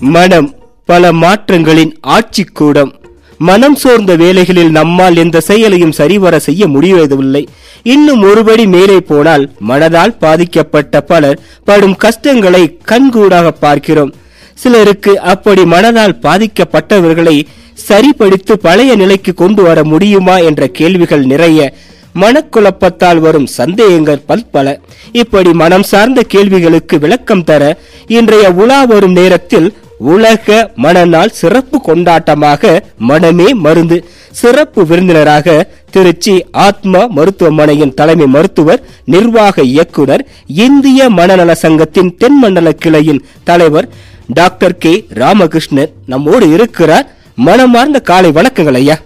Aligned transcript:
மனம் 0.00 0.54
பல 0.84 1.12
மாற்றங்களின் 1.12 1.92
ஆட்சிக்கூடம். 2.08 2.92
மனம் 3.38 3.74
சோர்ந்த 3.74 4.16
வேலைகளில் 4.16 4.70
நம்மால் 4.70 5.16
எந்த 5.16 5.40
செயலையும் 5.40 5.92
சரிவர 5.92 6.38
செய்ய 6.38 6.66
முடிவதில்லை 6.66 7.48
இன்னும் 7.82 8.22
ஒருபடி 8.22 8.66
மேலே 8.66 9.00
போனால் 9.00 9.50
மனதால் 9.68 10.14
பாதிக்கப்பட்ட 10.18 11.00
பலர் 11.00 11.40
படும் 11.64 11.96
கஷ்டங்களை 11.96 12.78
கண்கூடாக 12.84 13.50
பார்க்கிறோம். 13.50 14.14
சிலருக்கு 14.54 15.20
அப்படி 15.20 15.62
மனதால் 15.62 16.18
பாதிக்கப்பட்டவர்களை 16.22 17.46
சரிப்படுத்தி 17.74 18.56
பழைய 18.56 18.94
நிலைக்கு 18.94 19.34
கொண்டு 19.34 19.62
வர 19.62 19.84
முடியுமா 19.84 20.38
என்ற 20.38 20.66
கேள்விகள் 20.66 21.24
நிறைய. 21.24 21.74
மனக்குழப்பத்தால் 22.14 23.18
வரும் 23.18 23.46
சந்தேகங்கள் 23.46 24.22
பல்பல 24.28 24.78
இப்படி 25.12 25.52
மனம் 25.52 25.82
சார்ந்த 25.82 26.22
கேள்விகளுக்கு 26.22 26.98
விளக்கம் 26.98 27.44
தர 27.44 27.78
இன்றைய 28.06 28.52
உலா 28.52 28.84
வரும் 28.84 29.12
நேரத்தில் 29.12 29.74
உலக 29.98 30.70
மனநாள் 30.76 31.28
சிறப்பு 31.28 31.80
கொண்டாட்டமாக 31.86 32.80
மனமே 32.98 33.54
மருந்து. 33.54 34.04
சிறப்பு 34.30 34.86
விருந்தினராக 34.86 35.70
திருச்சி 35.90 36.46
ஆத்மா 36.50 37.06
மருத்துவமனையின் 37.06 37.94
தலைமை 37.94 38.26
மருத்துவர் 38.26 38.82
நிர்வாக 39.04 39.62
இயக்குனர் 39.62 40.26
இந்திய 40.46 41.10
மனநல 41.10 41.54
சங்கத்தின் 41.54 42.16
தென்மண்டல 42.18 42.72
கிளையின் 42.72 43.24
தலைவர் 43.44 43.88
டாக்டர் 44.26 44.78
கே. 44.78 45.06
ராமகிருஷ்ணன் 45.14 45.92
நம்மோடு 46.06 46.52
இருக்கிறார். 46.52 47.06
மனமார்ந்த 47.34 48.00
காலை 48.00 48.30
வணக்கங்கள் 48.30 48.74
ஐயா. 48.74 49.00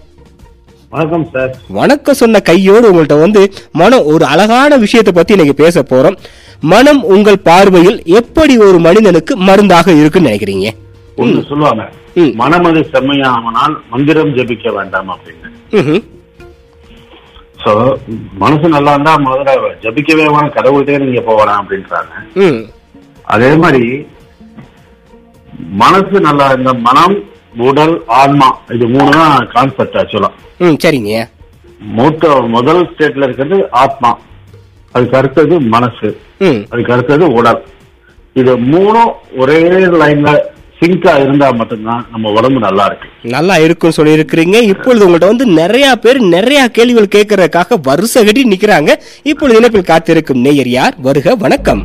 வணக்கம் 0.89 1.29
சார். 1.33 1.57
வணக்கம் 1.67 2.15
சொன்ன 2.15 2.39
கையோடு 2.39 2.93
உங்கள்ட்ட 2.93 3.19
வந்து 3.19 3.53
மனம் 3.71 4.05
ஒரு 4.05 4.25
அழகான 4.25 4.77
விஷயத்தை 4.77 5.13
பத்தி 5.13 5.33
இன்னைக்கு 5.33 5.63
பேச 5.63 5.81
போறோம். 5.81 6.17
மனம் 6.59 7.03
உங்கள் 7.03 7.39
பார்வையில் 7.39 8.03
எப்படி 8.03 8.57
ஒரு 8.57 8.79
மனிதனுக்கு 8.79 9.37
மருந்தாக 9.37 9.91
இருக்குன்னு 9.91 10.29
நினைக்கிறீங்க? 10.29 10.69
ஒண்ணு 11.21 11.41
சொல்லுவாங்க. 11.49 11.83
மனமது 12.39 12.81
செம்மையானால் 12.93 13.75
மந்திரம் 13.91 14.33
ஜெபிக்க 14.37 14.73
வேண்டாம் 14.77 15.11
அப்படின்னு. 15.15 15.99
சோ 17.63 17.71
மனசு 18.43 18.67
நல்லா 18.75 18.93
இருந்தா 18.95 19.13
முதல்ல 19.25 19.73
ஜபிக்கவே 19.83 20.23
வேணாம் 20.33 20.55
கடவுள்கிட்டே 20.57 21.01
நீங்க 21.03 21.21
போகலாம் 21.27 21.59
அப்படின்றாங்க. 21.61 22.13
அதே 23.33 23.51
மாதிரி 23.63 23.85
மனசு 25.83 26.19
நல்லா 26.27 26.45
இருந்த 26.53 26.73
மனம் 26.87 27.17
உடல் 27.67 27.95
ஆன்மா 28.21 28.47
இது 28.75 28.85
மூணு 28.95 29.11
தான் 29.19 29.47
கான்செப்ட் 29.53 29.99
ஆக்சுவலா 30.01 30.31
சரிங்க. 30.85 31.13
மூத்த 31.97 32.33
முதல் 32.55 32.81
ஸ்டேட்ல 32.89 33.27
இருக்கிறது 33.27 33.57
ஆத்மா. 33.83 34.11
அதுக்கு 34.95 35.17
அடுத்தது 35.19 35.55
மனசு. 35.75 36.09
அதுக்கு 36.71 36.93
அடுத்தது 36.95 37.25
உடல். 37.39 37.61
இது 38.39 38.51
மூணும் 38.71 39.13
ஒரே 39.41 39.59
லைன்ல 40.01 40.31
சிங்கா 40.81 41.11
இருந்தா 41.23 41.51
மட்டும்தான் 41.51 42.05
நம்ம 42.11 42.29
உடம்பு 42.29 42.59
நல்லா 42.59 42.85
இருக்கு. 42.85 43.07
நல்லா 43.35 43.57
இருக்கும்னு 43.57 43.97
சொல்லியிருக்கிறீங்க. 43.97 44.57
இப்பொழுது 44.71 45.03
உங்கள்ட்ட 45.07 45.27
வந்து 45.31 45.45
நிறைய 45.45 45.95
பேர் 45.95 46.19
நிறைய 46.35 46.67
கேள்விகள் 46.67 47.13
கேட்கறதுக்காக 47.15 47.77
வரிசை 47.87 48.25
கட்டி 48.25 48.43
நிக்கிறாங்க. 48.53 48.91
இப்பொழுது 49.31 49.59
இணைப்பில் 49.59 49.89
காத்திருக்கும் 49.91 50.41
நேயர் 50.45 50.71
யார்? 50.77 50.95
வருக 51.07 51.35
வணக்கம். 51.35 51.83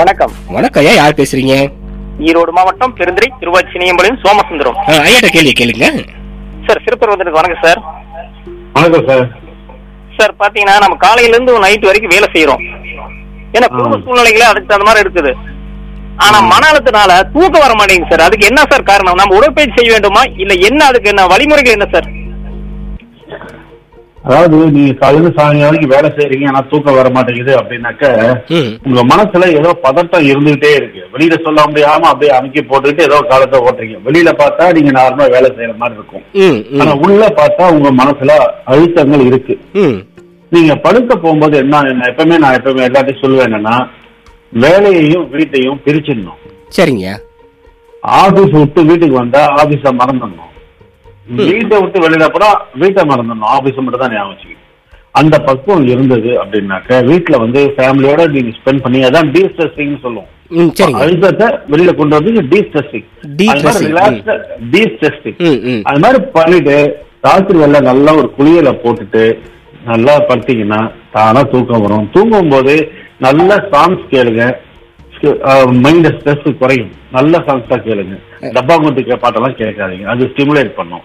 வணக்கம். 0.00 0.32
வணக்கம் 0.56 0.82
ஐயா 0.84 0.94
யார் 1.00 1.18
பேசுறீங்க? 1.22 1.54
ஈரோடு 2.28 2.52
மாவட்டம் 2.58 2.96
பெருந்துறை 3.00 3.28
திருவாச்சினியம்பாளையம் 3.40 4.20
சோமசுந்தரம். 4.24 4.78
ஐயாட்ட 5.08 5.30
கேள்வி 5.36 5.52
கேளுங்க. 5.60 5.88
சார் 6.66 6.84
சிறுபருவத்திற்கு 6.86 7.38
வணக்கம் 7.40 7.64
சார். 7.66 7.80
வணக்கம் 8.72 9.06
சார். 9.10 9.26
சார் 10.18 10.34
பாத்தீங்கன்னா 10.42 10.78
நம்ம 10.84 10.96
காலையில 11.06 11.34
இருந்து 11.36 11.58
நைட் 11.66 11.90
வரைக்கும் 11.90 12.14
வேலை 12.16 12.28
செய்யறோம் 12.34 12.64
ஏன்னா 13.56 13.68
குடும்ப. 13.76 13.98
சூழ்நிலைகளே 14.06 14.48
அதுக்கு 14.50 14.70
தகுந்த 14.70 14.88
மாதிரி 14.90 15.04
இருக்குது 15.06 15.32
ஆனா 16.26 16.38
மன 16.52 16.62
அழுத்தனால 16.70 17.12
தூக்கம் 17.34 17.64
வர 17.64 17.72
மாட்டேங்குது 17.78 18.12
சார். 18.12 18.26
அதுக்கு 18.26 18.48
என்ன 18.50 18.60
சார் 18.70 18.88
காரணம்? 18.90 19.18
நம்ம 19.20 19.36
உடற்பயிற்சி 19.38 19.76
செய்ய 19.78 19.92
வேண்டுமா? 19.94 20.22
இல்ல 20.42 20.54
என்ன 20.68 20.80
அதுக்கு 20.90 21.10
என்ன 21.12 21.26
வழிமுறைகள் 21.32 21.76
என்ன 21.76 21.88
சார்? 21.94 22.08
அதாவது 24.28 24.56
நீங்க 24.76 24.92
காலையில 25.00 25.28
சாயங்காலம் 25.36 25.68
வரைக்கும் 25.68 25.92
வேலை 25.94 26.08
செய்யறீங்க 26.16 26.46
ஆனா 26.50 26.60
தூக்கம் 26.70 26.96
வர 26.98 27.08
மாட்டேங்குது 27.14 27.52
அப்படின்னாக்க 27.58 28.02
உங்க 28.88 29.02
மனசுல 29.12 29.46
ஏதோ 29.60 29.70
பதட்டம் 29.84 30.26
இருந்துகிட்டே 30.30 30.70
இருக்கு. 30.78 31.00
வெளியில 31.14 31.36
சொல்ல 31.46 31.60
முடியாம 31.68 32.08
அப்படியே 32.10 32.32
அமைக்கி 32.38 32.62
போட்டுக்கிட்டு 32.70 33.06
ஏதோ 33.08 33.18
காலத்தை 33.30 33.58
ஓட்டுறீங்க. 33.66 33.98
வெளியில 34.06 34.32
பார்த்தா 34.40 34.66
நீங்க 34.78 34.92
நார்மலா 34.98 35.28
வேலை 35.36 35.50
செய்யற 35.56 35.76
மாதிரி 35.82 35.98
இருக்கும். 36.00 36.24
ஆனா 36.80 36.94
உள்ள 37.06 37.22
பார்த்தா 37.40 37.70
உங்க 37.76 37.92
மனசுல 38.00 38.34
அழுத்தங்கள் 38.72 39.24
இருக்கு. 39.30 39.56
நீங்க 40.52 40.74
படுக்க 40.84 41.12
போகும்போது 41.16 41.56
என்ன 41.64 41.80
என்ன 41.92 42.10
எப்பவுமே 42.12 42.38
நான் 42.44 42.58
எப்பவுமே 42.58 42.86
எல்லாத்தையும் 42.90 43.22
சொல்லுவேன் 43.22 43.48
என்னன்னா 43.50 43.76
வேலையையும் 44.52 45.26
வீட்டையும் 45.34 45.80
பிரிச்சிடணும். 45.86 46.38
சரிங்க. 46.76 47.06
ஆபீஸ் 48.22 48.54
விட்டு 48.60 48.80
வீட்டுக்கு 48.90 49.16
வந்தா 49.22 49.42
ஆபீஸ 49.60 49.92
மறந்துடணும். 50.00 50.52
வீட்டை 51.50 51.76
விட்டு 51.82 51.98
வெளியில 52.04 52.26
போனா 52.34 52.50
வீட்டை 52.82 53.02
மறந்துடணும். 53.10 53.50
ஆபீஸ் 53.56 53.82
மட்டும் 53.84 54.04
தான் 54.04 54.14
ஞாபகம். 54.16 54.54
அந்த 55.18 55.36
பக்குவம் 55.46 55.86
இருந்தது 55.92 56.30
அப்படின்னாக்க 56.40 56.98
வீட்டுல 57.10 57.36
வந்து 57.44 57.60
ஃபேமிலியோட 57.76 58.22
நீங்க 58.34 58.50
ஸ்பெண்ட் 58.58 58.82
பண்ணி 58.84 58.98
அதான் 59.08 59.30
டீ 59.34 59.42
ஸ்ட்ரெஸ்ஸிங் 59.52 59.94
சொல்லுவோம் 60.04 60.98
அழுத்தத்தை 61.02 61.46
வெளியில 61.72 61.92
கொண்டு 62.00 62.18
வந்து 62.18 62.42
டீ 62.52 62.58
ஸ்ட்ரெஸ்ஸிங் 62.66 63.06
டீ 63.38 63.46
ஸ்ட்ரெஸ்ஸிங் 64.92 65.38
அது 65.90 66.02
மாதிரி 66.04 66.18
பண்ணிட்டு 66.36 66.76
ராத்திரி 67.26 67.58
வேலை 67.62 67.80
நல்லா 67.90 68.12
ஒரு 68.20 68.28
குளியல 68.38 68.72
போட்டுட்டு 68.84 69.24
நல்லா 69.88 70.14
படுத்தீங்கன்னா 70.28 70.80
தானா 71.14 71.42
தூக்கம் 71.52 71.84
வரும். 71.84 72.06
தூங்கும் 72.14 72.52
போது 72.54 72.74
நல்ல 73.20 73.54
சாங்ஸ் 73.72 74.02
கேளுங்க. 74.12 74.42
மைண்ட் 75.84 76.08
ஸ்ட்ரெஸ் 76.16 76.58
குறையும். 76.60 76.90
நல்ல 77.16 77.38
சாங்ஸா 77.46 77.76
கேளுங்க. 77.86 78.16
டப்பா 78.56 78.74
குண்டு 78.82 79.02
பாட்டெல்லாம் 79.24 79.56
கேட்காதீங்க. 79.60 80.06
அது 80.12 80.28
ஸ்டிமுலேட் 80.32 80.76
பண்ணும். 80.78 81.04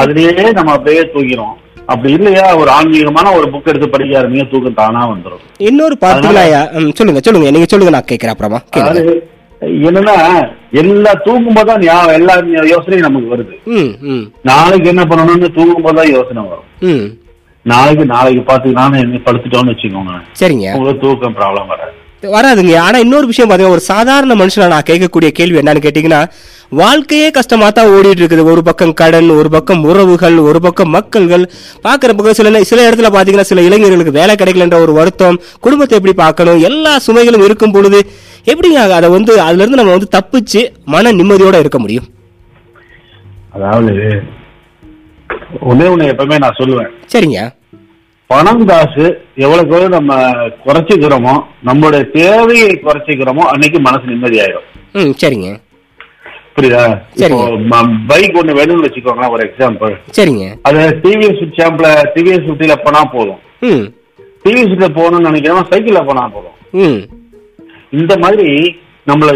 அதுலயே 0.00 0.52
நம்ம 0.58 0.72
அப்படியே 0.76 1.04
தூங்கிறோம் 1.14 1.54
அப்படி 1.92 2.10
இல்லையா? 2.16 2.44
ஒரு 2.60 2.70
ஆன்மீகமான 2.70 3.30
ஒரு 3.36 3.46
புக் 3.52 3.70
எடுத்து 3.72 3.88
படிக்க 3.92 4.18
ஆரம்பிங்க 4.20 4.46
தூக்கம் 4.50 4.78
தானா 4.80 5.02
வந்துடும் 5.12 5.44
இன்னொரு 5.68 5.96
பார்த்தீங்களா 6.04 6.42
ஐயா 6.48 6.62
ம், 6.80 6.90
சொல்லுங்க 6.98 7.20
சொல்லுங்க. 7.26 7.52
நீங்க 7.54 7.68
சொல்லுங்க 7.70 7.94
நான் 7.96 8.10
கேட்கிறேன் 8.10 8.34
அப்புறமா. 8.34 8.60
என்னன்னா 9.86 10.16
எல்லா 10.80 11.12
தூங்கும் 11.24 11.56
போதுதான் 11.56 11.86
எல்லா 12.18 12.34
யோசனையும் 12.72 13.06
நமக்கு 13.06 13.32
வருது. 13.34 13.54
நாளைக்கு 14.50 14.90
என்ன 14.92 15.04
பண்ணணும்னு 15.12 15.48
தூங்கும் 15.56 15.86
போதுதான் 15.86 16.12
யோசனை 16.16 16.42
வரும். 16.50 16.68
நாளைக்கு 17.72 18.04
நாளைக்கு 18.14 18.42
பாத்துக்கலாம்னு 18.50 19.00
என்ன 19.04 19.20
படுத்துட்டோம்னு 19.28 19.72
வச்சுக்கோங்க. 19.72 20.12
சரிங்க. 20.40 20.66
உங்களுக்கு 20.76 21.02
தூக்கம் 21.06 21.36
ப்ராப்ளம் 21.38 21.70
வராது. 21.72 21.94
வராதுங்க. 22.34 22.72
ஆனா 22.84 22.96
இன்னொரு 23.04 23.26
விஷயம் 23.30 23.48
பாத்தீங்கன்னா 23.48 23.76
ஒரு 23.76 23.84
சாதாரண 23.90 24.32
மனுஷனா 24.40 24.66
நான் 24.72 24.86
கேட்கக்கூடிய 24.88 25.28
கேள்வி 25.38 25.58
என்னன்னு 25.60 25.82
கேட்டீங்கன்னா 25.84 26.20
வாழ்க்கையே 26.80 27.28
கஷ்டமா 27.36 27.66
தான் 27.76 27.90
ஓடிட்டு 27.96 28.22
இருக்குது 28.22 28.44
ஒரு 28.52 28.62
பக்கம் 28.68 28.94
கடன் 29.00 29.28
ஒரு 29.40 29.48
பக்கம் 29.54 29.82
உறவுகள் 29.90 30.36
ஒரு 30.48 30.60
பக்கம் 30.64 30.90
மக்கள்கள். 30.96 31.44
பாக்குற 31.86 32.16
பக்கம் 32.18 32.38
சில 32.38 32.62
சில 32.70 32.86
இடத்துல 32.88 33.10
பாத்தீங்கன்னா 33.16 33.48
சில 33.50 33.62
இளைஞர்களுக்கு 33.68 34.16
வேலை 34.18 34.34
கிடைக்கலன்ற 34.40 34.78
ஒரு 34.86 34.94
வருத்தம் 34.98 35.38
குடும்பத்தை 35.66 35.96
எப்படி 35.98 36.14
பார்க்கணும் 36.24 36.64
எல்லா 36.70 36.94
சுமைகளும் 37.06 37.44
இருக்கும் 37.48 37.74
பொழுது 37.76 38.00
எப்படிங்க 38.52 38.80
அதை 38.98 39.10
வந்து 39.16 39.32
அதுல 39.46 39.62
இருந்து 39.62 39.80
நம்ம 39.82 39.94
வந்து 39.96 40.14
தப்பிச்சு 40.16 40.62
மன 40.94 41.12
நிம்மதியோட 41.20 41.58
இருக்க 41.64 41.80
முடியும்? 41.84 42.08
அதாவது 43.56 43.94
ஒன்னே 45.70 45.86
ஒண்ணு 45.92 46.10
எப்பவுமே 46.12 46.36
நான் 46.44 46.58
சொல்லுவேன். 46.60 46.90
சரிங்க. 47.14 47.40
பணம் 48.30 48.64
காசு 48.66 49.04
எவ்வளவு 49.36 49.88
நம்ம 49.88 50.12
குறைச்சிக்கிறோமோ 50.64 51.34
நம்மளுடைய 51.66 52.02
தேவையை 52.12 52.70
குறைச்சிக்கிறோமோ 52.84 53.44
அன்னைக்கு 53.52 53.80
மனசு 53.80 54.06
நிம்மதியாயிடும் 54.06 54.66
சரிங்க. 55.22 55.48
புரியுதா. 56.54 56.84
பைக் 58.06 58.36
ஒண்ணு 58.38 58.52
வேணும்னு 58.58 58.86
வச்சுக்கோங்களேன் 58.86 59.32
ஒரு 59.32 59.42
எக்ஸாம்பிள் 59.46 59.92
சரிங்க. 60.16 60.44
அது 60.62 60.80
டிவிஎஸ் 61.02 61.42
சாம்பிள் 61.58 61.86
டிவிஎஸ் 62.14 62.46
ஃபிஃப்டில 62.46 62.76
போனா 62.84 63.02
போதும். 63.12 63.40
ம். 63.62 63.84
டிவிஎஸ்ல 64.44 64.88
போகணும்னு 64.96 65.28
நினைக்கிறோம் 65.28 65.68
சைக்கிள்ல 65.70 66.00
போனா 66.06 66.24
போதும். 66.28 66.56
இந்த 67.92 68.14
மாதிரி 68.18 68.48
நம்மள 69.06 69.30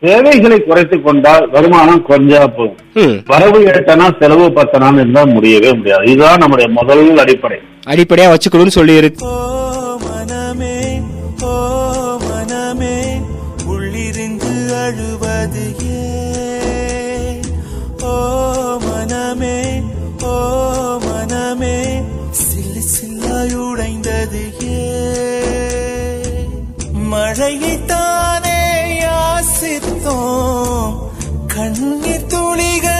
தேவைகளை 0.00 0.60
குறைத்து 0.60 1.02
கொண்டால் 1.02 1.50
வருமானம் 1.50 2.04
குறைஞ்சா 2.08 2.46
போதும். 2.46 2.76
ம். 2.94 3.16
வரவு 3.26 3.60
எட்டனா 3.66 4.20
செலவு 4.20 4.48
பத்தனான்னு 4.48 4.94
இருந்தா 4.94 5.24
முடியவே 5.24 5.72
முடியாது. 5.72 6.06
இதுதான் 6.06 6.38
நம்முடைய 6.38 6.70
முதல் 6.70 7.18
அடிப்படை. 7.18 7.58
அடிப்படையா 7.86 8.28
வச்சுக்கணும்னு 8.28 8.76
சொல்லி 8.78 8.94
இருக்கு. 8.94 9.26
ஓ 9.26 9.34
மனமே 10.04 10.76
ஓ 11.42 11.54
மனமே 12.24 12.96
உள்ளிருந்து 13.66 14.52
அழுவது? 14.76 15.64
ஓ 18.02 18.14
மனமே 18.86 19.56
ஓ 20.24 20.34
மனமே 21.06 21.76
சில்லு 22.42 22.82
சில்லாய் 22.92 23.54
உடைந்தது 23.54 24.44
ஏன்? 24.60 26.50
மழையைத்தானே 27.10 28.05
സിത്തോ 29.66 30.18
കണ്ണി 31.52 32.16
തുളികൾ 32.32 32.95